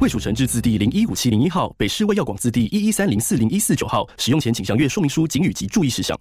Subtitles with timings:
[0.00, 4.08] 卫蜀成字字第零一五七零一号，北市卫药广字第一一三零四零一四九号。
[4.16, 6.16] 使用前请详阅说明书、警语及注意事项。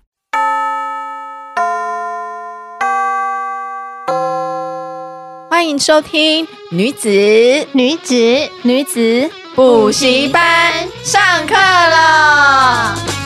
[5.48, 7.08] 欢迎收听女子
[7.74, 8.16] 女子
[8.64, 10.74] 女子补习班
[11.04, 13.17] 上课了。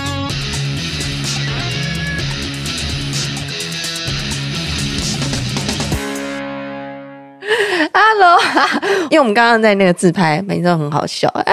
[9.10, 11.44] 因为我们刚刚在那个自拍，每次都很好笑啊！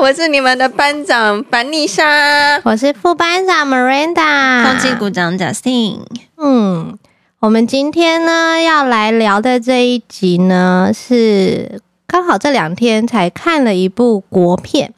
[0.00, 6.00] 我是你们的班长凡妮莎，我是副班长 Miranda，空气鼓掌 Justin。
[6.36, 6.98] 嗯。
[7.40, 14.94] 我们今天呢要来聊的这一集呢，是刚好这两天才看了一部国片，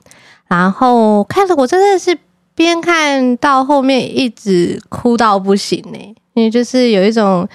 [0.46, 2.18] 然后看了我真的是
[2.54, 5.98] 边看到后面一直哭到不行呢，
[6.34, 7.48] 因为就是有一种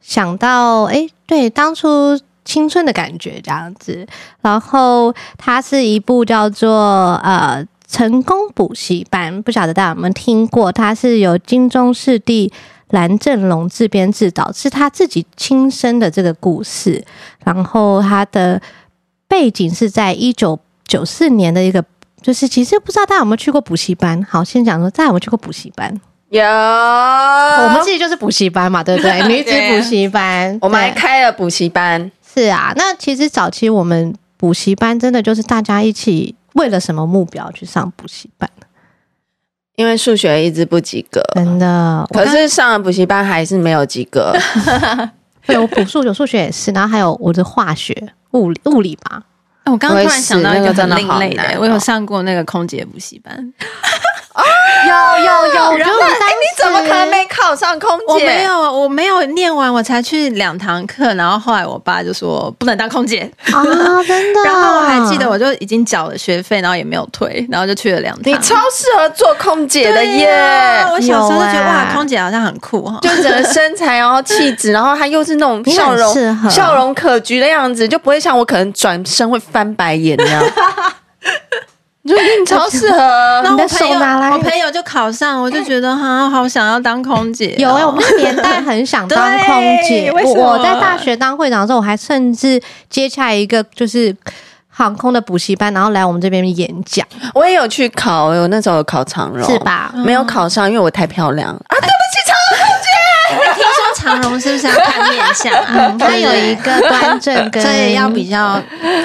[0.00, 4.06] 想到哎，对，当初青春的感觉这样子。
[4.40, 10.72] 然后它是一部叫做呃成功补习班，不晓得大家有没有听过？
[10.72, 12.50] 它是由金钟视帝。
[12.90, 17.04] 蓝正龙自编自导，是他自己亲身的这个故事。
[17.42, 18.62] 然后他的
[19.26, 21.84] 背景是在一九九四年的一个，
[22.22, 24.22] 就是其实不知道大家有没有去过补习班。
[24.30, 26.00] 好，先讲说大家有没有去过补习班？
[26.28, 29.20] 有，我们自己就是补习班嘛，对不对？
[29.26, 32.12] 女子补习班，我们还开了补习班。
[32.36, 38.50] 是啊，那其实早期我们补习班真的就是大家一起为了什么目标去上补习班？
[39.76, 42.06] 因为数学一直不及格，真的。
[42.12, 44.34] 可是上了补习班还是没有及格。
[45.46, 47.94] 对，我补数有数学也是，然后还有我的化学、
[48.32, 49.22] 物理、物理吧。
[49.64, 53.52] 我刚刚突然想到一个很另类的，我有上过那个空姐补习班。
[54.96, 58.04] 哦，有有有，然后哎，你怎么可能没考上空姐？
[58.08, 63.62] 我没有，我没有念完，我才去两堂课，然后后来我爸就说不能当空姐啊，
[64.06, 64.42] 真的。
[64.44, 68.32] 然后我还记得，我就已经缴了学费，然后也没有退，然后就去了两堂。
[68.32, 70.84] 你超适合做空姐的耶！
[70.92, 80.44] 我小时候就觉得哇，空姐好像很酷哈，就整个身材，然后气质，然后她又是那种笑容笑容可掬的样子，就不会像我可能转身会翻白眼那样。
[82.06, 82.98] 就 你超适合，
[83.42, 83.98] 然后我朋友，
[84.32, 87.54] 我朋友就考上，我就觉得哈，好想要当空姐。
[87.58, 90.10] 有哎，我们那年代很想 当空姐。
[90.12, 94.14] 我我在大学当会长的时候，我还甚至接洽一个就是
[94.68, 97.06] 航空的补习班，然后来我们这边演讲。
[97.34, 99.92] 我也有去考，我那时候有考长荣，是吧？
[99.94, 101.58] 没有考上，因为我太漂亮啊！
[101.70, 102.65] 对不起，长荣空姐。
[102.65, 102.65] 听说
[104.06, 105.92] 长荣是不是要看面相啊？
[105.98, 108.62] 他有一个端正，跟，所以要比较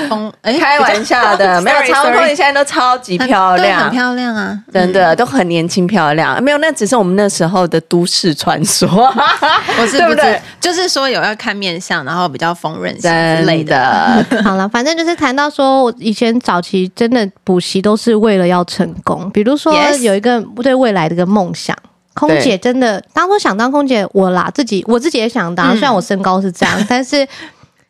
[0.08, 0.32] 风。
[0.42, 6.42] 哎，开玩笑的， 没有长荣空姐现在都超级漂亮，很漂亮啊，真的都很年轻漂亮。
[6.44, 8.88] 没有，那只是我们那时候的都市传说，
[9.76, 13.08] 不是不是，就是说有要看面相，然后比较丰润之
[13.46, 14.24] 类的。
[14.44, 21.76] 好了，反正就是谈到说，我以前早期真的补习都是为了要成功，比如说有一个对未来的一个梦想。
[22.14, 25.72] 空姐真的，当初想当空姐，我啦自己，我自己也想当。
[25.72, 27.28] 虽然我身高是这样，嗯、但是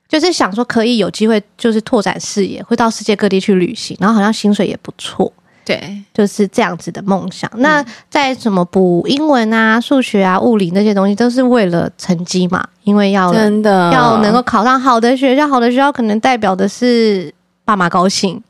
[0.08, 5.32] 就是想说可以有机会，就是拓展视野，会到世界各地去旅行，然后好像薪水也不错。
[5.64, 7.50] 对，就是这样子的梦想。
[7.54, 12.64] 嗯、那在什么补英文啊、数学啊、物理那些东西，都是为了成绩嘛？
[12.84, 17.34] 因为要真的要能够考上好的学校，好的学校可能代表的是
[17.64, 18.42] 爸妈高兴。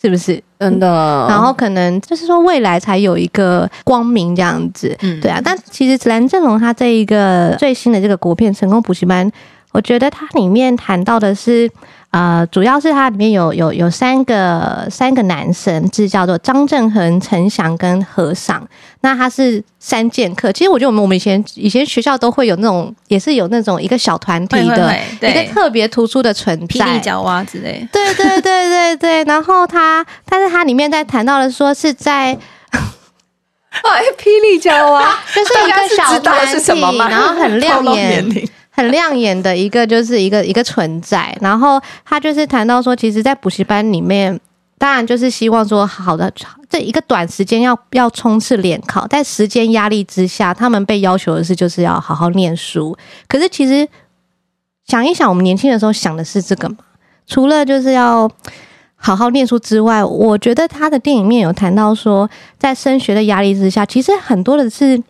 [0.00, 1.26] 是不是真的？
[1.28, 5.40] 然后可能就是说未来才有一个光明这样子，嗯，对啊。
[5.44, 9.26] 但其实蓝正龙他这一个最新的这个国片《成功补习班》，
[9.72, 11.70] 我觉得它里面谈到的是。
[12.12, 18.66] 呃，主要是它里面有有有三个三个男生，是叫做张正恒、陈翔跟何尚。
[19.02, 20.50] 那他是三剑客。
[20.50, 27.86] 其实我觉得我们我们以前以前学校都会有那种，也是有那种一个小团体的一个特别突出的存在，霹雳娇娃之类。
[27.92, 29.22] 对对对对对。
[29.22, 32.36] 然后他，但是他里面在谈到的说是在，
[32.72, 38.50] 哎，霹雳娇娃就是一个小团体，然后很亮眼。
[38.80, 41.36] 很亮眼的一个，就是一个一个存在。
[41.40, 44.40] 然后他就是谈到说，其实，在补习班里面，
[44.78, 46.32] 当然就是希望说，好的
[46.68, 52.96] 这一个短时间要要冲刺联考，在时间压力之下，他们被要求的是就是要好好念书。
[53.28, 53.86] 可是其实
[54.86, 56.76] 想一想，我们年轻的时候想的是这个嘛？
[57.26, 58.30] 除了就是要
[58.96, 62.28] 好好念书之外，我觉得他的电影面有谈到说，
[62.58, 65.02] 在升学的压力之下，其实很多的是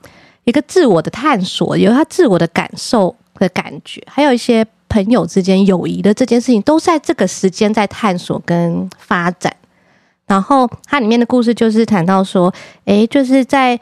[0.44, 9.52] 一个自我的探索，有他自我的感受的感觉，还有一些朋友之间友谊的这件事情，都在这个时间在探索跟发展。
[10.26, 12.54] 然后它里面的故事就是谈到说，
[12.84, 13.80] 诶，就是在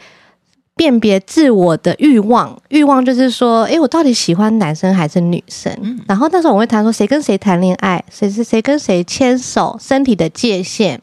[0.75, 5.71] 辨别自我的欲望，欲望就是说，诶，我到底喜欢男生还是女生？
[6.07, 11.03] 然后那时候我会谈说，谁跟谁谈恋爱，谁是谁跟谁牵手，身体的界限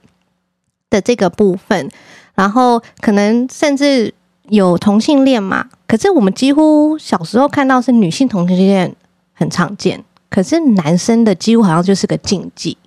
[0.90, 1.92] 的这个部分，
[2.34, 4.14] 然后可能甚至
[4.48, 5.68] 有同性恋嘛。
[5.88, 8.96] 可是我们几乎小时候看到是女性同性恋
[9.34, 12.78] 很常见，可是男生的几乎好像就是个禁忌，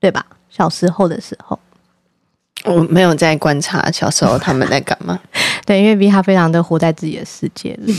[0.00, 0.24] 对吧？
[0.48, 1.58] 小时候的时候。
[2.64, 5.16] 我没有在观察小时候他们在干嘛，
[5.64, 7.94] 对，因为 V 他非常的活在自己的世界里。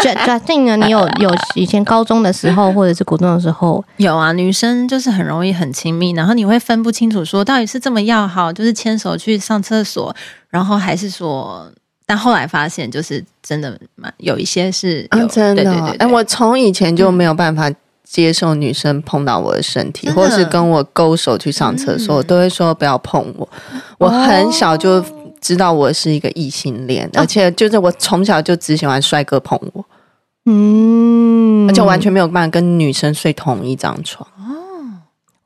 [0.00, 0.74] 决定了？
[0.78, 4.32] 你有有以前高中的时候，或者是国中的时候，有啊？
[4.32, 10.16] 女生就是很容易很亲密，然后你会分不清楚说到底是这么要好，就是牵手去上厕所，
[10.48, 11.70] 然后还是说，
[12.10, 15.94] 但后来发现就是真的蛮有一些是真的、哦。
[16.00, 17.70] 哎，我从以前就没有办法。
[18.02, 23.48] 接受女生碰到我的身体，或是跟我勾手去上厕所，嗯、我都会说不要碰我。
[23.98, 25.00] 我很小就
[25.40, 29.84] 知道我是一个异性恋，哦、而且就是我从小就只喜欢帅哥碰我。
[30.46, 34.26] 嗯，而且完全没有办法跟女生睡同一张床。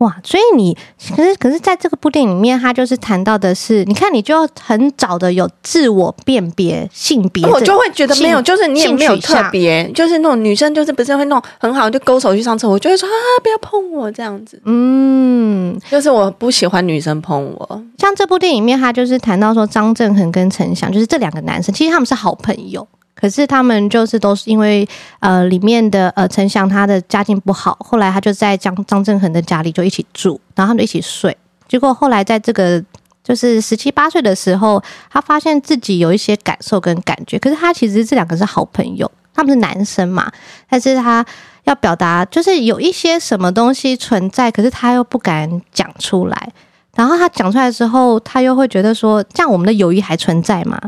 [0.04, 0.76] 哇，所以你
[1.16, 14.60] 可是可是在这个部电影里面，他就是谈到的是，你看你就很早的有自我辨别性别，我就会觉得没有，就是你也没有特别，就是那种女生就是不是会那种很好就勾手去上厕所，我就会说啊，不要碰我这样子。
[14.66, 17.82] 嗯，就是我不喜欢女生碰我。
[17.98, 22.86] 像这部电影里面，他就是谈到说张振恒跟陈翔，就是这两个男生，其实他们是好朋友。
[23.24, 24.86] 可是他们就是都是因为
[25.20, 31.34] 呃里面的呃陈翔他的家境不好，后来他就在张张振恒的家里就一起住，然后他们一起睡。
[31.66, 32.84] 结果后来在这个
[33.22, 37.38] 就是十七八岁的时候，他发现自己有一些感受跟感觉。
[37.38, 40.30] 可是他其实这两个是好朋友，他们是男生嘛，
[40.68, 41.24] 但是他
[41.62, 46.52] 要表达就是有一些什么东西存在，可是他又不敢讲出来。
[46.94, 50.78] 然后他讲出来之后，他又会觉得说，这样我们的友谊还存在吗？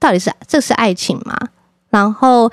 [0.00, 1.36] 到底是这是爱情吗？
[1.92, 2.50] 然后，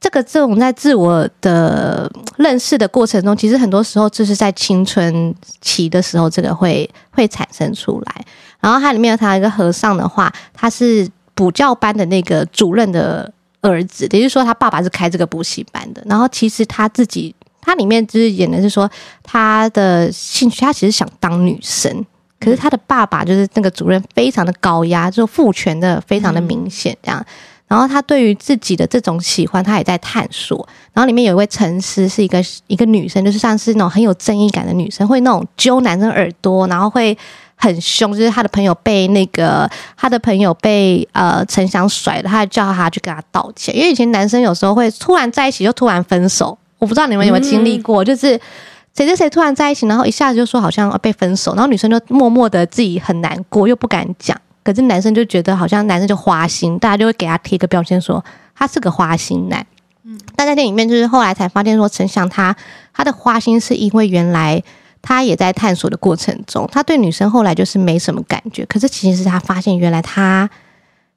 [0.00, 8.24] 这个这种在自我的认识的过程中，其实很多时候就是在青春期的时候，这个会会产生出来。
[8.60, 13.30] 然后它里面有谈到一个和尚的话，他是补教班的那个主任的
[13.60, 16.00] 儿子，也就是说他爸爸是开这个补习班的。
[16.06, 18.88] 然后其实他自己，他里面就是演的是说
[19.24, 21.92] 他的兴趣，他其实想当女生，
[22.38, 27.26] 可是他的爸爸就是那个主任，非常的高压，就父权的非常的明显，这样。
[27.68, 30.66] 然后他对于自己的这种喜欢，他也在探索。
[30.92, 37.16] 然后里面有一位陈思，是一个一个女生，就是像是那种很有正义感的女生，会那种揪男生耳朵，然后会
[37.56, 38.12] 很凶。
[38.12, 43.76] 就是他的朋友被那个他的朋友被呃陈翔甩了，他就叫他去跟他道歉。
[43.76, 48.40] 因为以前男生有时候会突然在一起就突然分手，我不知道你们有没有经历过，就是
[48.94, 54.40] 谁谁谁突然在一起，然后一下子就说好像被分手，然后女生就默默的自己很难过，又不敢讲。
[54.66, 59.64] 可是男生就觉得好像男生就花心，大家就会给他贴个标签，说他是个花心男。
[60.02, 62.56] 嗯，但在电影里面，就是后来才发现说，陈翔他
[62.92, 64.60] 他的花心是因为原来
[65.00, 68.66] 他也在探索的过程中，他对女生后来就是没什么感觉。
[68.66, 70.50] 可是其实是他发现原来他。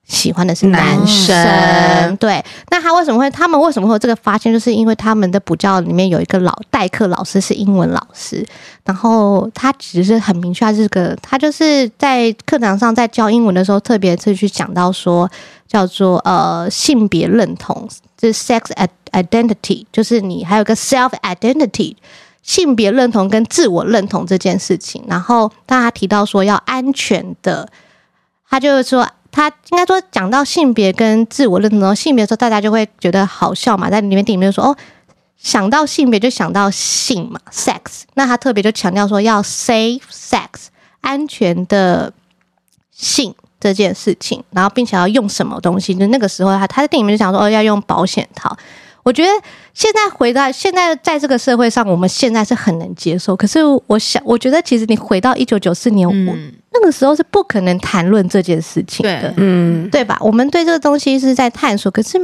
[0.09, 2.43] 喜欢的是男生，男生对。
[2.71, 3.29] 那他为什么会？
[3.29, 4.51] 他们为什么会有这个发现？
[4.51, 8.43] 就是因为他们的补教里面有一个老代课老师是英文老师，
[8.83, 15.29] 然后他其实是很明确，他是个他就是在课堂上在教英文的时候，特别是去讲到说
[15.67, 17.87] 叫做呃性别认同，
[18.17, 18.61] 就是 sex
[19.11, 21.95] identity，就是你还有个 self identity，
[22.41, 25.03] 性别认同跟自我认同这件事情。
[25.07, 27.69] 然后当他提到说要安全的，
[28.49, 29.07] 他就是说。
[29.31, 34.75] 他应该说讲到性别跟自我认同性别的时候，大家就会觉得好笑嘛，在里面电影里面说哦，
[35.37, 38.03] 想到性别就想到性嘛，sex。
[38.15, 40.47] 那他特别就强调说要 safe sex，
[41.01, 42.11] 安全的
[42.91, 48.57] 性这件事情，然后并且要用什么东西，就那个时候他他在电影里面就讲说哦要用保险套。
[49.09, 49.29] 我觉得
[49.73, 53.35] 现在回到现在在这个社会上，我们现在是很能接受。
[53.35, 60.15] 可是我想，我觉得其实你回到一九九四年，我、嗯、那个时候是不可能谈论这件事情的，嗯，对吧？
[60.21, 62.19] 我们对这个东西是在探索，可是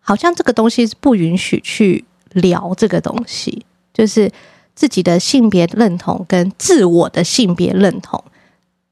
[0.00, 4.30] 好像这个东西是不允许去聊这个东西，就是
[4.76, 8.22] 自己的性别认同跟自我的性别认同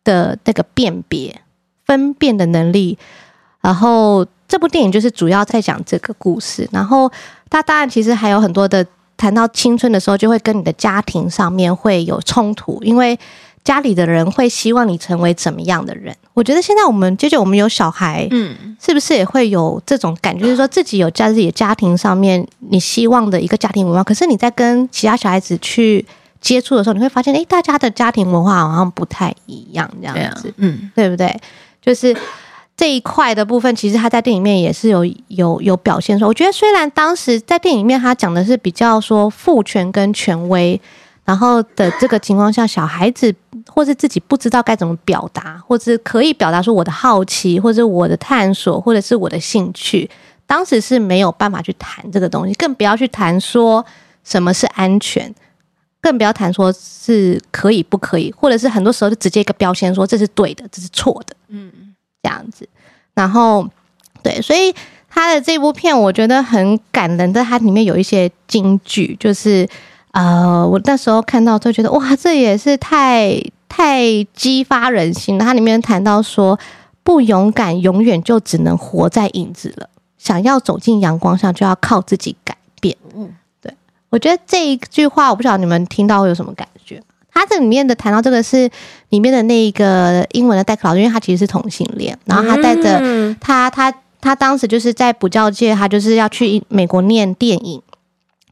[0.02, 1.40] 的那个辨别、
[1.86, 2.98] 分辨的能力，
[3.60, 4.26] 然后。
[4.48, 7.10] 这部电影就是主要在讲这个故事，然后
[7.50, 8.84] 它当然其实还有很多的
[9.16, 13.18] 谈到青春的时候，就会跟你的家庭上面会有冲突，因为
[13.62, 16.16] 家里的人会希望你成为怎么样的人？
[16.32, 20.44] 我觉得现在我们，接着我们有小孩，嗯，是不是也会有这种感觉？
[20.44, 26.06] 就是说自己有在自己的家庭上面，你希望的一个家庭文化，可是你在跟其他小孩子去
[26.40, 31.36] 接触的时候，你会发现，诶，大家的家庭文化好像不太一样，这样子，嗯，对不对？
[31.82, 32.16] 就是
[32.78, 40.80] 这一块的部分，其实他在电影里面也是有有有表现说，我觉得虽然当时在电影里面他讲的是比较说父权跟权威。
[41.24, 43.34] 然后的这个情况下，小孩子
[43.66, 50.08] 或是自己不知道该怎么表达，或者可以表达出我的好奇，或者我的探索，或者是我的兴趣。
[50.46, 53.84] 当时是没有办法去谈这个东西，更不要去谈说
[54.24, 55.30] 什么是安全，
[56.00, 61.70] 更不要谈说是可以不可以，或者是很多时候就直接一个标签说这是对的，这是错的，嗯，
[62.22, 62.68] 这样子。
[63.14, 63.68] 然后
[64.22, 64.74] 对，所以
[65.08, 69.68] 他的这部片我觉得很感人的，它里面有一些金句，就是。
[70.12, 74.02] 呃，我那时候看到就觉得哇，这也是太太
[74.34, 75.44] 激发人心了。
[75.44, 76.58] 它里面谈到说，
[77.04, 79.88] 不勇敢永远就只能活在影子了。
[80.16, 82.96] 想要走进阳光下，就要靠自己改变。
[83.14, 83.72] 嗯，对，
[84.08, 87.00] 我觉得这一句话，我不晓得你们听到会有什么感觉。
[87.30, 88.68] 它这里面的谈到这个是
[89.10, 93.00] 里面的那一个英文的代课老师，因为他其实是同性恋，然后他带着
[93.40, 97.80] 他他他当时就是在补教界，他就是要去美国念电影。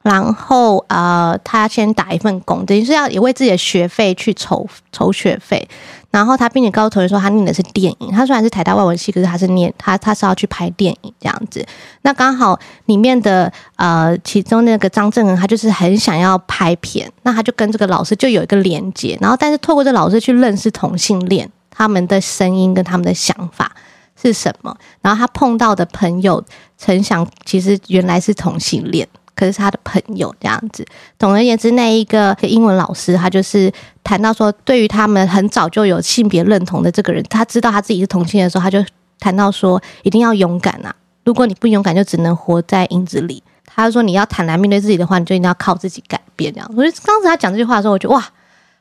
[0.07, 5.69] 然后呃，他先打一份工，等于是要也为自己的学费去筹筹学费。
[6.13, 8.13] 然后他并且告诉同学说，他念的是电影。
[8.13, 11.67] 他虽然是台大外文系，可是他是念他他是要去拍电影这样子。
[12.03, 19.19] 那刚好里面的呃，其中那个张正恒，他就是很想要拍片，那他就跟这个老师就有一个连接。
[19.21, 23.73] 然后但是透过这老师去认识同性恋，他们的声音跟他们的想法
[24.15, 24.75] 是什么。
[25.01, 26.43] 然后他碰到的朋友
[26.79, 29.07] 陈翔，其实原来是同性恋。
[29.37, 30.85] 可是他的朋友这样子，
[31.19, 33.71] 总而言之，那一个英文老师他就是
[34.03, 38.83] 谈到说，对于他们很早就有性别认同的这个人，他知道他自己是同性的时候，他就
[39.21, 40.97] 谈到说，一定要勇敢啊！
[41.25, 43.43] 如果你不勇敢，就只能活在影子里。
[43.67, 46.51] 他说，你要坦然面对自己的话，你就一定要靠自己改变。
[46.55, 48.25] 这样，我觉得当时他讲这句话的时候，我觉得哇，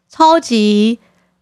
[0.09, 0.97] 超级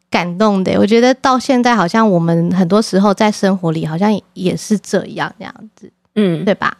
[0.10, 0.79] 感动的。
[0.79, 6.75] 我觉得到现在，好像我们很多时候在生活里，好像也是这样这样子，嗯，对吧？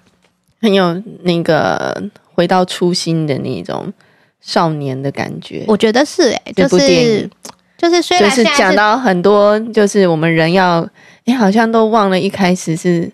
[0.60, 2.02] 很有那个。
[2.34, 3.92] 回到初心的那种
[4.42, 7.30] 少年的感觉，我觉得是哎、欸，就是
[7.78, 10.88] 就是虽然就是讲到很多，就是我们人要，
[11.26, 13.12] 你好像都忘了一开始是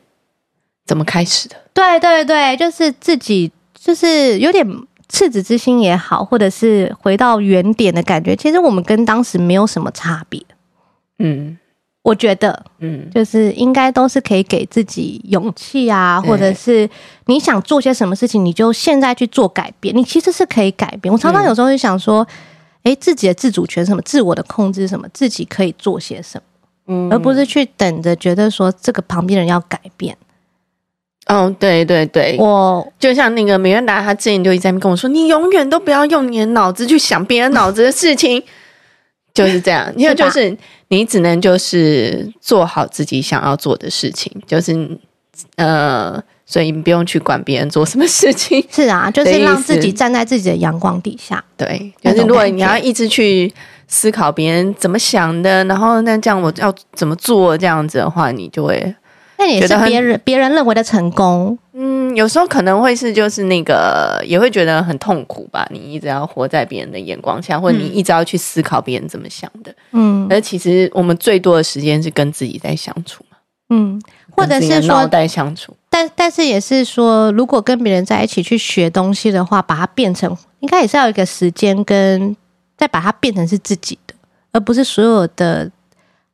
[0.85, 1.55] 怎么开始的。
[1.73, 4.65] 对对对，就是自己就是有点
[5.07, 8.35] 赤子之心也好，或者是回到原点的感觉。
[8.35, 10.41] 其实我们跟当时没有什么差别。
[11.19, 11.57] 嗯。
[12.01, 16.89] 我觉得，嗯，就是应该都是可以给自己勇气啊，或者是
[17.25, 19.96] 你想做些什么事情，你就现在去做改变。
[19.96, 21.12] 你其实是可以改变。
[21.12, 22.25] 我常常有时候就想说，
[22.84, 26.44] 哎，自己的自主权什么，自我的控制什么，自己可以做些什么，
[26.88, 30.18] 嗯，而不是去等着觉得说这个旁边人要改变。
[31.27, 38.41] 哦，对对对，我就像那个美人达，他之前就一直在跟我说，你永远都不要用你的脑子去想别人脑子的事情。
[39.39, 40.55] 就是这样，因为就是
[40.89, 45.00] 你只能就是做好自己想要做的事情，就是
[45.55, 48.62] 呃，所以你不用去管别人做什么事情。
[48.69, 51.41] 是啊，就是让自己站在自己的阳光底下。
[51.55, 53.50] 对，就是如果你要一直去
[53.88, 58.93] 思考别人怎么想的，然后那这样我要怎么做这样子的话，你就会。
[59.39, 65.65] 那也是别人别人认为的成功，嗯，有时候可能会是就是那个也会觉得很痛苦吧。
[65.72, 70.27] 你一直要活在别人的眼光下，或者你一直要去思考别人怎么想的，嗯。
[70.29, 73.38] 而其实我们最多的时间是跟自己在相处嘛，
[73.69, 75.74] 嗯，或者是说脑袋相处。
[75.89, 82.36] 但但是也是说，如果跟别人在一起去学东西的话，把它变成应该也是要有一个时间跟
[82.75, 84.13] 再把它变成是自己的，
[84.51, 85.72] 而不是所有的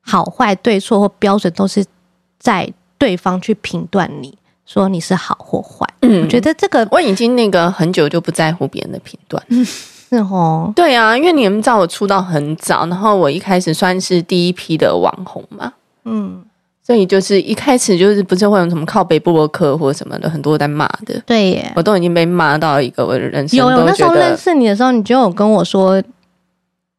[0.02, 1.86] 好坏对错或标准都是
[2.40, 2.68] 在。
[3.06, 4.36] 对方去评断你
[4.66, 9.64] 说你是好或坏，嗯，我觉得这个我已经那个很久就不在乎别人的评断，嗯，
[10.10, 15.72] 是哦，对啊，因为你们知道我出道很早，然后我一开始算是第一批的网红嘛，
[16.06, 16.44] 嗯，
[16.82, 26.02] 所以就是一开始就是不是会有什么靠北布洛克或什么的，很多在骂的，对耶，我都已经被骂到一个我的人生有有那时候认识你的时候，你就有跟我说，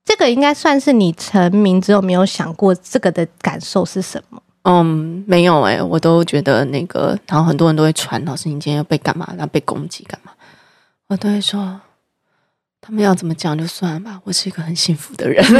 [0.04, 4.40] 这个应该算是你成名之后没有想过这个的感受是什么。
[4.68, 9.24] 嗯，没有哎、欸，我都觉得那个，然后很多人都会传，老师你今天要被干嘛？
[9.36, 10.32] 然后被攻击干嘛？
[11.06, 11.80] 我都会说，
[12.80, 15.40] 他们要怎么讲就算了吧，我是一个很幸福的人。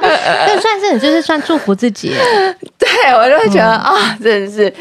[0.00, 2.14] 那算是你就是算祝福自己。
[2.78, 4.74] 对，我就会觉得啊、嗯哦，真的是，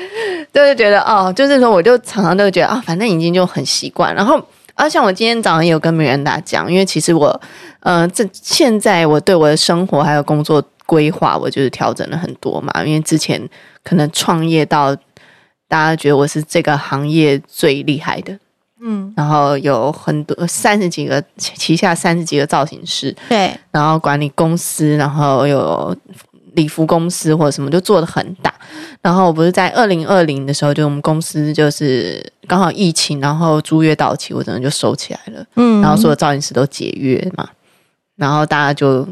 [0.54, 4.42] 就是觉得哦，就是说，我就常常都会觉得啊、哦，反正已经就很习惯，然后。
[4.76, 7.42] 啊，像我今天早上也有跟米人达讲，因为其实我，
[7.82, 12.74] 呃，这现在我对我的生活还有工作规划，我就是调整了很多嘛。
[12.84, 13.40] 因为之前
[13.84, 14.96] 可能创业到
[15.68, 18.36] 大家觉得我是这个行业最厉害的，
[18.82, 25.96] 嗯，然后有很多三十几个旗下三十几个造型师，对，然后管理公司，然后有。
[26.56, 28.52] 礼服公司或者什么就做的很大，
[29.04, 35.46] 然后我不是在二零二零的时候，就我们公司就是刚好疫情，然后租约到期，我真的就收起来了。
[35.56, 37.48] 嗯，然后所有造型师都解约嘛，
[38.16, 39.08] 然后大家就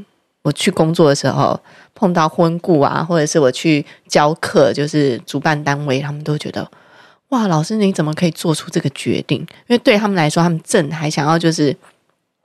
[0.48, 1.60] 我去工作的时候
[1.94, 6.66] 碰到婚故啊，或者是我去教课，就是主办单位，他们都觉得
[7.30, 9.40] 哇，老师你怎么可以做出这个决定？
[9.68, 11.76] 因为对他们来说，他们正还想要就是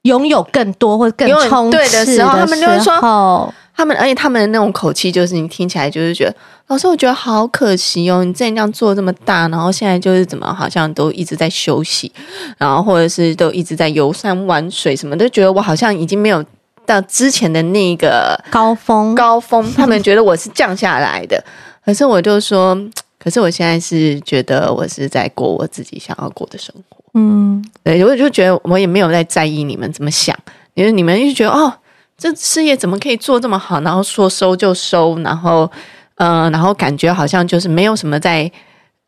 [0.03, 3.55] 拥有更多或者更充对的时候，他们就会说。
[3.75, 6.35] 他们，而且他们的那种口气，就是你听起来就是觉得，
[6.67, 12.13] 老师，我觉得好可惜哦，你之前这样做这么大，然后现在就是怎么好像都一直在休息，
[12.59, 16.45] 然后或者是都一直在游山玩水，什么都觉得我好像已经没有
[16.87, 19.69] 到之前的那个高峰高峰。
[19.75, 21.43] 他们觉得我是降下来的，
[21.85, 22.77] 可是我就说，
[23.19, 26.99] 可是我现在是觉得我是在过我自己想要过的生活。
[27.15, 30.37] 嗯，对，我就觉得我也没有在在意你们怎么想，
[30.75, 31.73] 因为你们就觉得哦。
[32.19, 33.81] 这事业怎么可以做这么好？
[33.81, 35.69] 然后说收就收，然后
[36.15, 38.49] 呃，然后感觉好像就是没有什么在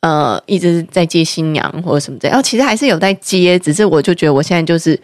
[0.01, 2.29] 呃一直在接新娘或者什么的。
[2.29, 5.01] 然后其实还是有在接，只是我就觉得我现在就是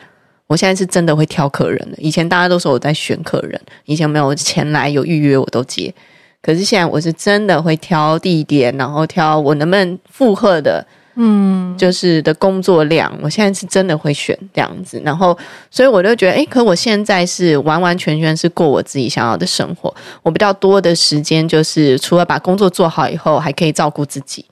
[0.51, 1.97] 我现在是真的会挑客人了。
[1.99, 5.95] 以前大家都说我在选客人，以前没有前来有预约我都接，
[6.43, 10.85] 可是现在我是真的会挑地点，然后挑我能不能负荷的。
[11.15, 15.37] 嗯，就是的工作量，我现在是真的会选这样子，然后
[15.71, 19.95] 所以我就觉得，哎，可我现在是完完全全是过我自己想要的生活。
[20.23, 24.45] 我比较多的时间就是除了把工作做好以后，还可以照顾自己。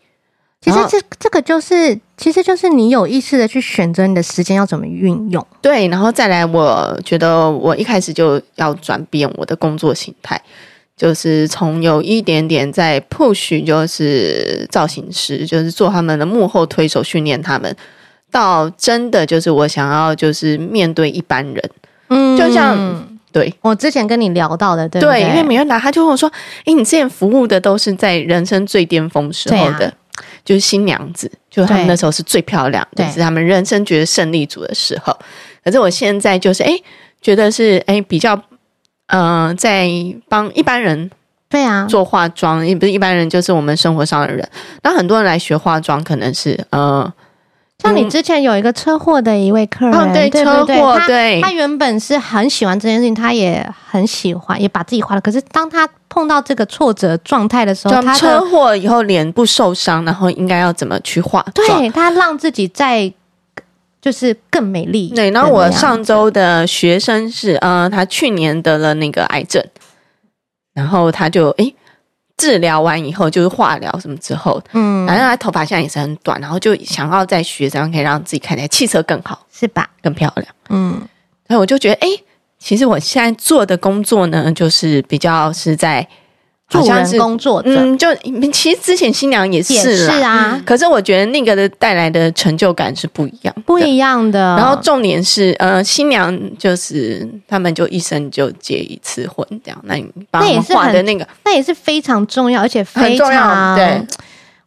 [0.61, 5.47] 其实这这个就是，其实就是你有意识的去选择你的时间要怎么运用。
[5.63, 10.41] 对，然后再来，我觉得我一开始就要转变我的工作形态。
[10.97, 17.73] 就是从有一点点在 push，就是造型师，就是做他们的幕后推手，训练他们，
[18.33, 21.71] 到真的就是我想要就是面对一般人，
[22.09, 22.77] 嗯，就像
[23.31, 26.29] 对我之前跟你聊到的，对，对，因为米兰达他就跟我说，
[26.65, 29.93] 诶，你之前服务的都是在人生最巅峰时候的，啊、
[30.49, 35.15] 就是新娘子，就他们那时候是最漂亮的，是他们人生觉得胜利组的时候，
[35.63, 36.83] 可是我现在就是诶，
[37.21, 38.35] 觉得是诶比较。
[39.11, 39.89] 嗯、呃，在
[40.29, 41.11] 帮一般人
[41.49, 44.47] 对啊做化妆，也不是一般人，就是我们生活上的人。
[44.83, 47.11] 那很多人来学化妆，可能是呃，
[47.83, 55.21] 像你之前有一个车祸的一位客人，嗯、对，车祸，对，他原本是很喜欢这件事情，他也很喜欢，也把自己画了。
[55.21, 61.67] 可是当他碰到这个挫折状态的时候，他车祸以后脸部受伤，然后应该要怎么去化妆？
[61.79, 63.13] 对，他让自己在。
[64.01, 65.13] 就是更美丽。
[65.13, 69.63] 对，然后我上周的学生是，呃，他去年得了那个癌症，
[70.73, 71.75] 然后他就诶
[72.39, 79.87] 治疗完以后就是化疗什么之后，嗯，反正他头发现在也是很短，然后就想要在学怎样可以让自己看起来气色更好，是吧？
[80.01, 80.93] 更漂亮，嗯，
[81.47, 82.25] 所以我就觉得，诶
[82.59, 86.09] 其实我现在做的工作呢，就是比较是在。
[86.71, 88.07] 好像是工作者，嗯，就
[88.53, 90.61] 其实之前新娘也是，也是啊。
[90.67, 94.39] 可是我觉得那个的带来的成就感是不一样，不一样的。
[94.57, 99.81] 然后重点是，呃，新娘就是他们就一生就结一次婚，这样。
[99.85, 103.75] 那你帮我们画的那个，那也是非常重要，而且非常重要。
[103.75, 104.03] 对，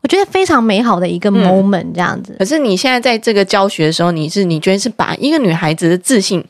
[0.02, 2.36] 我觉得非常美好的一个 moment，这样子。
[2.40, 6.44] 可是你现在在这个教学的时候，你是你觉得是把一个女孩子的自信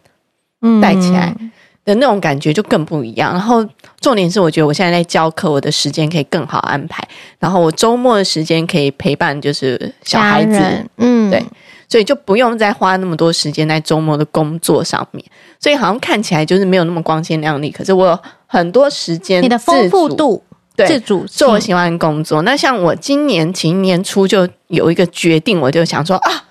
[0.81, 1.35] 带起来。
[1.83, 3.31] 的那种感觉就更不一样。
[3.31, 3.65] 然后
[3.99, 7.05] 重点是，我觉得我现在在教课，我的时间可以更好安排。
[7.39, 10.59] 然后我周末的时间可以陪伴，就是小孩子，
[10.97, 11.43] 嗯，对，
[11.87, 15.23] 所以就不用再花那么多时间在周末的工作上面。
[15.59, 20.43] 所以好像看起来就是没有那么光鲜亮丽，可是我有很多时间，你的丰富度，
[20.75, 22.41] 对，自主做我喜欢的工作。
[22.43, 26.43] 那像我今年其实年初就有一个决定，我就想说啊。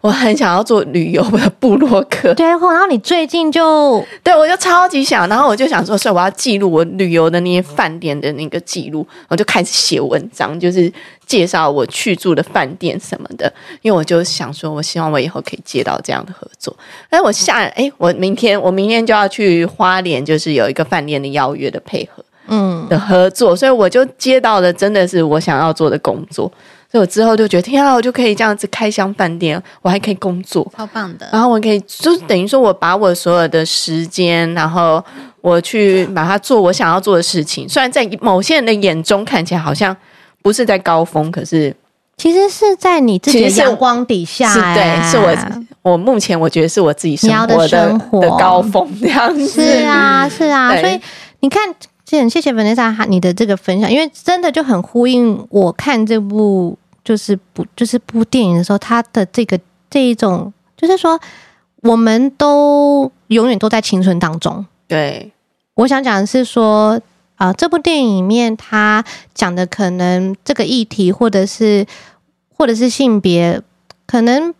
[0.00, 10.92] 我很想要做旅游的部落客，对，然后你最近就对我就超级想，然后我就想说，所以我要记录我旅游的那些饭店的那个记录，我就开始写文章，就是
[11.26, 16.74] 介绍我去住的饭店什么的，因为我就想说，我希望我以后可以接到这样的合作。
[17.10, 26.50] 哎，我下哎，我明天我明天就要去花莲，就是有一个饭店的邀约的配合，嗯，的合作，所以我就接到了真的是我想要做的工作。
[26.90, 31.28] 所以我之后就觉得，天啊，我就可以这样子开箱饭店，我还可以工作，超棒的。
[31.30, 35.04] 然后我可以，就是等于说我把我所有的时间，然后
[35.42, 37.68] 我去把它做我想要做的事情。
[37.68, 39.94] 虽然在某些人的眼中看起来好像
[40.40, 41.76] 不是在高峰，可是
[42.16, 49.46] 其实是在你自己的阳光底下，是对，是我我目前我觉得是我自己生活的，的，生活的高峰这样子。
[49.46, 50.98] 是啊，是啊，所以
[51.40, 51.62] 你看，
[52.08, 59.58] 谢谢 Vanessa 你的这个分享，因为真的就很呼应我看这部就是不就是部电影的时候，他的这个
[59.90, 61.20] 这一种，就是说
[61.82, 64.64] 我们都永远都在青春当中。
[64.86, 65.32] 对，
[65.74, 67.00] 我想讲的是说。
[67.38, 71.86] 啊、呃，这部电影里面他讲的可能这个议题，或者是
[72.52, 73.62] 或者是性别，
[74.08, 74.52] 可能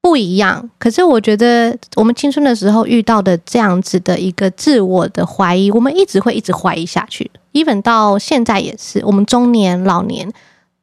[0.00, 0.70] 不一样。
[0.78, 10.32] 可是我觉得我们青春的时候遇到的这样子的一个自我的怀疑，我们一直会一直怀疑下去，even 到现在也是，我们中年、老年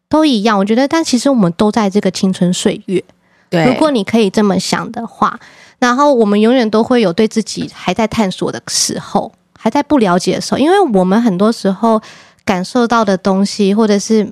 [0.07, 0.57] 都一样。
[0.57, 3.03] 我觉得，但其实我们都在这个青春岁月。
[3.49, 5.39] 对，如果你可以这么想的话，
[5.79, 9.31] 然后我们永远都会有对自己还在探索的时候。
[9.59, 11.99] 还在不了解的时候，因为我们很多时候
[12.45, 14.31] 感受到的东西，或者是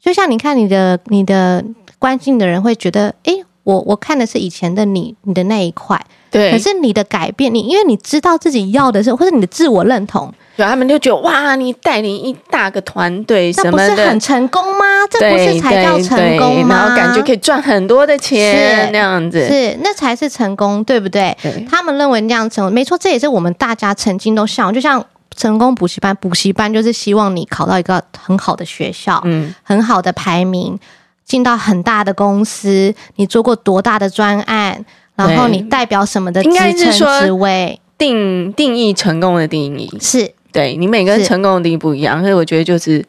[0.00, 1.62] 就像你看你的你的
[1.98, 6.00] 关心的人会觉得，诶，我我看的是以前的你，你的那一块，
[6.30, 6.52] 对。
[6.52, 10.32] 可是你的改变，你因为你知道自己要的是，或者你的自我认同。
[10.56, 14.84] 对，他们就觉得哇，你带领一大个团队，什么的，那不是很成功吗？
[15.10, 16.76] 这不是才叫成功吗？
[16.76, 21.36] 然后感觉可以赚很多的钱，那样子是，那才是成功，对不对？
[21.42, 25.04] 对，他们认为那样成功，没错，这也是我们大家曾经都想，就像
[25.36, 30.78] 成功补习班，补习班就是希望你考到一个很好的学校，嗯，很好的排名，
[31.26, 34.82] 进到很大的公司，你做过多大的专案，
[35.16, 36.50] 然后你代表什么的职
[36.92, 40.32] 称职位，定定义成功的定义是。
[40.52, 43.04] 对，你每个人成功的定义不一样，所以我觉得就是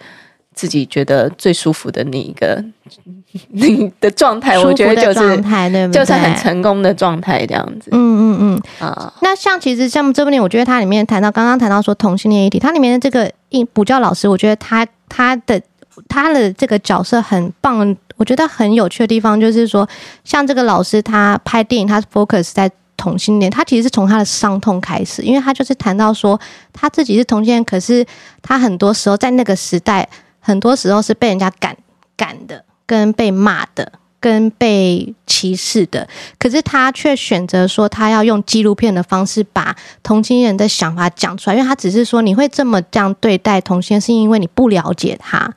[0.53, 2.61] 自己觉得最舒服的那一个
[3.51, 5.87] 你的状态，我觉得就是状态，对？
[5.89, 7.89] 就是很成功的状态这样子。
[7.91, 13.31] 嗯嗯嗯啊，那像其实像这部电影，我觉得它里面谈到刚刚谈到说同性恋议题，它里面的这个
[13.71, 15.61] 补教老师，我觉得他他的
[16.09, 19.87] 他的这个角色很棒，我觉得很有趣的地方就是说，
[20.23, 22.69] 像这个老师他拍电影，他 focus 在。
[22.99, 26.37] 同性恋，他其实是从他的伤痛开始，因为他就是谈到说
[26.73, 28.03] 他自己是同性恋，可是
[28.41, 31.77] 他很多时候在那个时代，很多时候是被人家赶
[32.17, 36.07] 赶的，跟被骂的，跟被歧视的，
[36.39, 45.53] 可是他却选择说他要用纪录片的方式把同性恋的想法讲出来，因为他只是说你会这么这样对待同性恋，是因为你不了解他，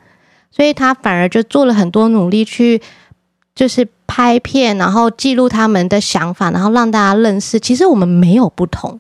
[0.51, 2.81] 所以他反而就做了很多努力去。
[3.53, 8.99] 就是拍片，然后记录他们的想法，然后让大家认识，其实我们没有不同。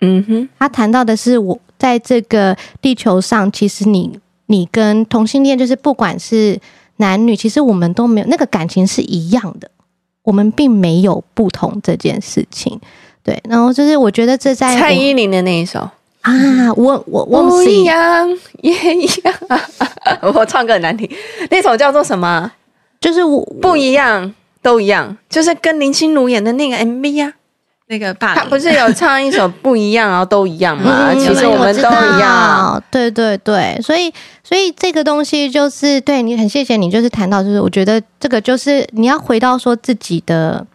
[0.00, 6.60] 嗯哼，他谈到的是我在这个地球上，其实你你跟同性恋，就是不管是
[6.96, 9.70] 男女，其实我们都没有那个感情是一样的，
[10.24, 12.78] 我们并没有不同这件事情。
[13.22, 15.88] 对，然后就是我觉得这在蔡依林的那一首
[16.22, 16.32] 啊，
[16.76, 18.28] 我我我不一样
[18.60, 19.34] 也一样，
[20.34, 21.08] 我唱歌很难听，
[21.50, 22.50] 那首叫做什么？
[23.00, 27.32] 就是我不一样，都一样，就是跟林心如演的那个 MV 呀、啊，
[27.86, 31.10] 那个爸，他不是有唱一首不一样，然后都一样吗？
[31.14, 34.12] 其实我们都一样，对对对，所以
[34.44, 40.66] 所以这个东西就是对你很谢谢你，就是谈到，就是我觉得这个就是你要回到说自己的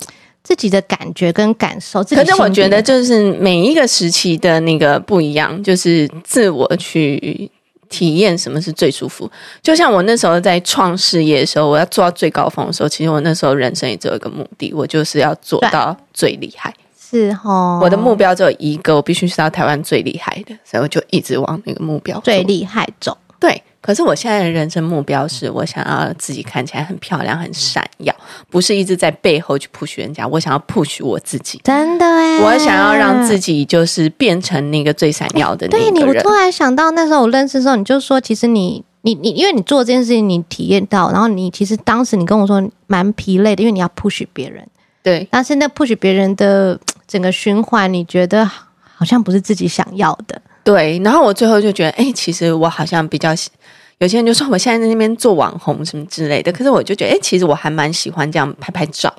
[0.45, 2.01] 自己的感觉跟感受。
[2.05, 7.51] 可是我觉得就是每一个时期的那个不一样，就是自我去。
[7.87, 9.29] 体验什么是最舒服？
[9.61, 16.73] 就像我那时候在创事业的时候，我要做到最高峰的时候，其实我那时候人生也只有一个目的，我就是要做到最厉害。
[16.99, 23.15] 是哦，我的目标只有一个，我必须是到台湾最厉害的，所以我就一直往那个目标最厉害走。
[23.39, 23.61] 对。
[23.85, 28.11] 可是我现在的人生目标是我想要自己看起来很漂亮、很闪耀，
[28.49, 30.27] 不是一直在背后去 push 人家。
[30.27, 32.39] 我想要 push 我自己，真的哎！
[32.39, 35.93] 我想要让自己就是变成那个最闪耀的那个人。
[35.93, 44.67] 对你，我突然想到那时候我认识的时候，你就说，其实你你你，因为你做这件事情，你体验到，然后你其实当时你跟我说蛮疲累的，因为你要 push 别人。
[45.03, 50.41] 对，但是那 push 别人的整个循环，你觉得好像不是自己想要的。
[50.63, 53.29] 对，然后我最后就觉得，哎，其实我好像比较。
[53.99, 59.13] 有些人就说我现在在那边做网红什么之类的，可是我就觉得，哎、其实我还蛮喜欢这样拍拍照，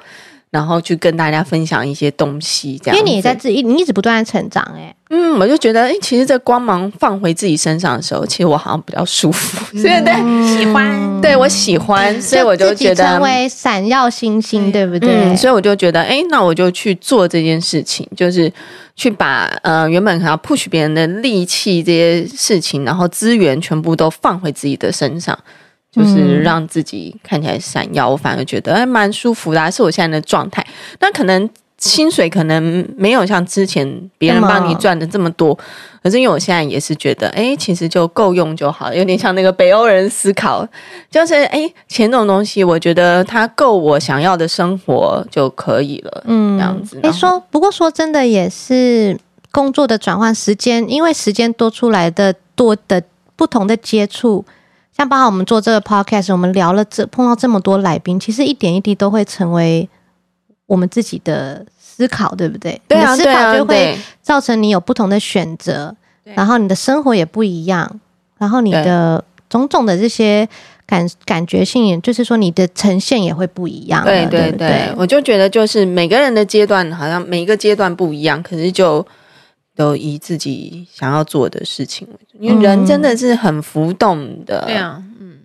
[0.56, 2.98] 然后去跟大家分享一些东西，这样。
[2.98, 15.10] 因为你在自己，你一直不断的成长、欸，哎，嗯，我就觉得，哎、欸，其实这光芒放回自己身上的时候，其实我好像比较舒服，对、嗯、对，喜欢，对我喜欢，所以我就觉得成为闪耀星星，对不对？
[15.10, 18.50] 嗯，所以我就觉得，哎、欸，那我就去做这件事情，就是。
[18.98, 25.38] 去把呃原本可能要 push 别人的力气这些事情，然后资源全部都放回自己的身上，
[25.96, 28.06] 就是让自己看起来闪耀。
[28.08, 30.64] 我反而觉得还蛮舒服的，是我现在的状态。
[31.00, 35.54] 那可能薪水可能没有像之前别人帮你赚的这么多，
[36.02, 40.66] 可是因为我现在也是觉得，哎，其实就够用就好，有点像那个北欧人思考，
[41.10, 46.98] 就是哎，钱这种东西，我觉得它够我想要的生活就可以了，嗯，这样子。
[47.02, 49.18] 哎，说不过说真的也是
[49.52, 53.02] 工作的转换时间，因为时间多出来的多的
[53.36, 54.42] 不同的接触，
[54.96, 59.88] 像包括我们做这个 podcast，我们聊了这碰到这么多来宾，其实一点一滴都会成为。
[60.68, 62.82] 我们自己的思考，对不对？
[62.88, 68.00] 对啊，思考就会造成你有不同的选择，然后你的生活也不一样，
[68.36, 70.48] 然后你的种种的这些
[70.84, 74.04] 感感觉性，也就是说你的呈现也会不一样。
[74.04, 79.06] 对对对，对，我就觉得就是每个人的阶段好像每一个阶段不一样，可是就
[79.76, 84.64] 都以自己想要做的事情为主，因为人真的是很浮动的。
[84.66, 85.40] 对啊，嗯。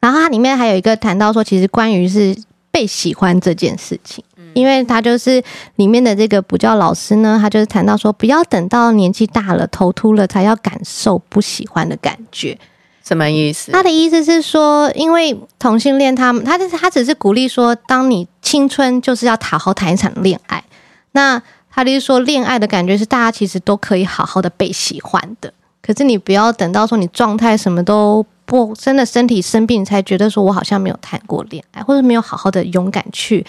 [0.00, 2.36] 然后它里面还有一个谈到说，其实关于是
[2.70, 4.24] 被喜欢这件事情。
[4.54, 5.42] 因为他就是
[5.74, 12.58] 里面的这个补教老师呢，他就是谈到说，不要等到年纪大了、头秃了，才要感受不喜欢的感觉。
[13.04, 13.70] 什么意思？
[13.70, 20.64] 他的意思是说，因为同性恋，他们他他只是鼓励说，当你青春就是要好好谈一场恋爱。
[21.12, 21.42] 那
[21.76, 25.52] 他就是说，恋爱的感觉是大家其实都可以好好的被喜欢的。
[25.80, 33.46] 可是你不要等到说你状态什么都不真的身体生病，才觉得说我好像没有谈过恋爱，或者没有好好的勇敢去。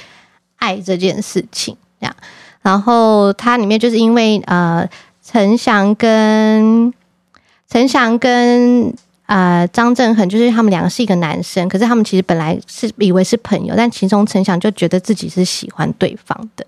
[0.59, 2.15] 爱这件事情，这样，
[2.63, 4.89] 然后它里面就是因为呃，
[5.23, 6.91] 陈翔跟
[7.69, 8.91] 陈翔跟
[9.27, 16.65] 呃张振恒，就是他们两个是一个男生，可是他们其实本来是以为是朋友，但其中陈翔就觉得自己是喜欢对方的，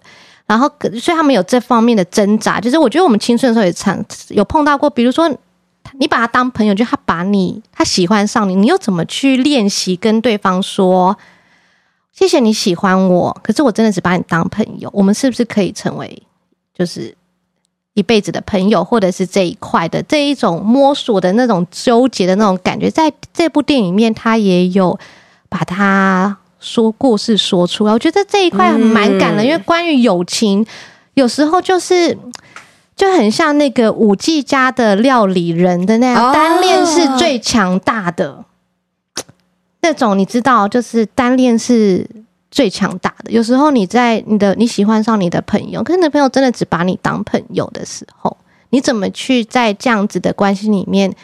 [0.50, 0.68] 然后
[1.00, 2.60] 所以他们有这方面的挣扎。
[2.60, 5.30] 就是我觉得我们青春的时候也常有碰到过，比如说
[6.00, 11.16] 你把他当朋友，就他把你他喜欢上你，你又怎么去练习跟对方说？
[12.12, 14.90] 谢谢你喜欢我，可是我真的只把你当朋友。
[14.92, 16.22] 我们是不是可以成为
[16.78, 17.16] 就是
[17.94, 22.90] 一辈子的朋友，或者是这一块的这一种摸索的那种纠结的那种感觉？
[22.90, 25.00] 在这部电影里面，他也有
[25.48, 27.94] 把他说故事说出来。
[27.94, 30.66] 我觉得这一块很蛮感人，因为关于友情，
[31.14, 32.18] 有时候就是
[32.96, 38.46] 就很像那个五 G 家的料理人的那样，单恋是最强大的。
[39.82, 42.06] 那种你知道，就是单恋是
[42.52, 43.32] 最强大的。
[43.32, 48.36] 有时候你在你的你喜欢上你的朋友，可是你的朋友真的只把你当朋友的时候，
[48.72, 51.16] 你怎么去在这样子的关系里面，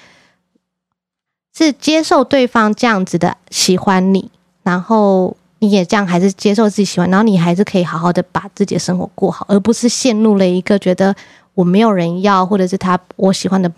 [1.53, 4.31] 是接受对方这样子的喜欢你，
[4.65, 11.15] 然后你也这样还是接受自己喜欢，然后你还是可以好好的把自己的生活过好，而不是陷入了一个觉得
[11.53, 13.71] 我没有人要，或者是他我喜欢的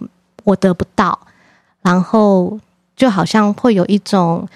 [0.43, 1.19] 我得不到，
[1.84, 2.60] 然后
[2.95, 4.47] 就好像会有一种。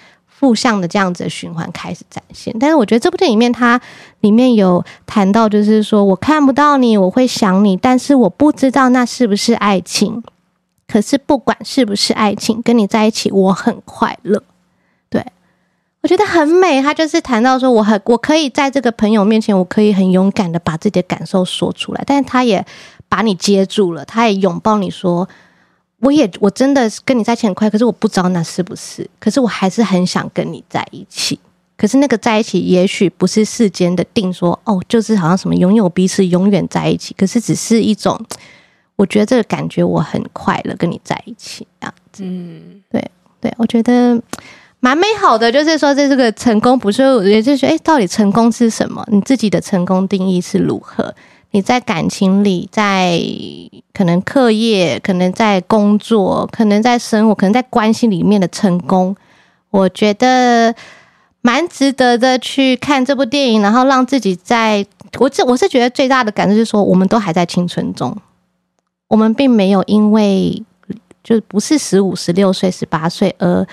[0.42, 3.80] 负向的这样子的循环开始展现，但是我觉得这部电影里面它
[4.22, 10.20] 里面有谈到，就是说我看不到你，我会想你，但是我不知道那是不是爱情。
[10.88, 14.42] 可是不管是不是爱情，跟你在一起我很快乐。
[15.08, 15.24] 对，
[16.02, 16.82] 我觉得很美。
[16.82, 22.64] 他就是谈到说，我很我可以在这个朋友面前，我可以很勇敢的把自己的感受说出来，但是他也
[23.08, 25.28] 把你接住了，他也拥抱你说。
[26.00, 31.38] 我也我真的跟你在一起很快，可是我不知道那是不是，可是我还是很想跟你在一起。
[31.76, 37.14] 可是那个在一起，也许不是世间的定说哦，就是好像什么拥有彼此永远在一起。
[37.16, 38.20] 可是只是一种，
[38.96, 42.24] 我觉得这个感觉我很快乐跟你在一起这样子。
[42.26, 43.10] 嗯，对
[43.40, 44.20] 对，我觉得
[44.84, 45.50] 蛮美好的。
[45.50, 49.06] 就是说，这是个成功，不是也就是说，诶，到底成功是什么？
[49.12, 51.14] 你自己的成功定义是如何？
[51.52, 53.20] 你在感情里，在
[53.94, 59.14] 可能课业，可能在工作，可能在生活，可能在关系里面的成功，
[59.70, 60.74] 我觉得
[61.42, 62.36] 蛮值得的。
[62.40, 64.84] 去看这部电影，然后让自己在
[65.20, 68.16] 我这我是觉得最大的感受就是说，我们都还在青春中，
[69.06, 70.60] 我们并没有因为
[71.22, 73.64] 就不是十五、十六岁、十八岁而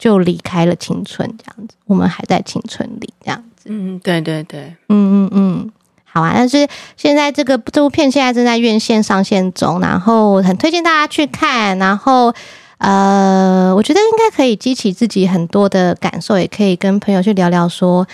[0.00, 3.66] 就离开了青春这样子，我们还在青春里这样子。
[3.66, 5.72] 嗯，对对对，嗯嗯嗯。
[6.12, 11.78] 好啊，但是现在这个这部片现在正在院线上线中，然后很推荐大家去看。
[11.78, 12.34] 然后，
[12.78, 18.04] 呃，我觉得应该可以激起自己很多的感受，也可以跟朋友去聊聊说，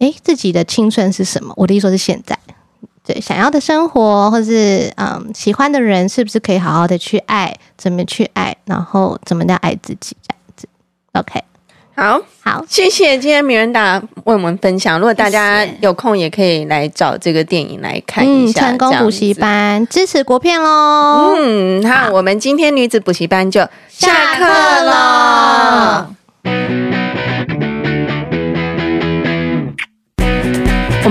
[0.00, 1.54] 诶，自己的青春是什么？
[1.56, 2.38] 我的意思说是现在，
[3.02, 7.56] 对，想要的生活，或是嗯，喜欢的人，是不是可以好好的去爱？
[7.78, 8.54] 怎么去爱？
[8.66, 10.14] 然后怎么样爱自己？
[11.14, 11.42] ，OK。
[11.96, 14.98] 好好，谢谢今天 Miranda 为我们分享。
[14.98, 18.62] 如果大家有空，也可以来找这个电影来看一下。
[18.62, 21.36] 成功补习班支持国片喽。
[21.38, 26.10] 嗯，好，我们今天女子补习班就下课了。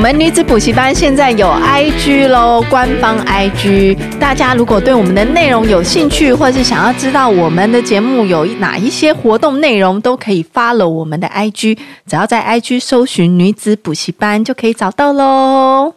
[0.03, 3.97] 们女子补习班现在有 IG 喽，官方 IG。
[4.19, 11.77] 大家如果对我们的内容有兴趣，或是想要知道我们的节目有哪一些活动内容，都可以发了我们的 IG。
[12.05, 15.93] 只要在 IG 搜寻女子补习班，就可以找到喽。